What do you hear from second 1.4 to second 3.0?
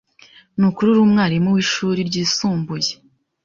wishuri ryisumbuye?